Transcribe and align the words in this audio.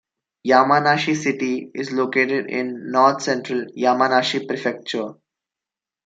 Yamanashi 0.47 1.15
City 1.15 1.69
is 1.75 1.91
located 1.91 2.49
in 2.49 2.89
north-central 2.89 3.65
Yamanashi 3.77 4.47
Prefecture. 4.47 5.13